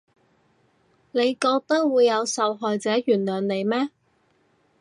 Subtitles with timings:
[1.11, 3.89] 你覺得會有受害者原諒你咩？